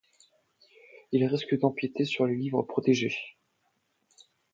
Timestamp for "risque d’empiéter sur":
1.27-2.25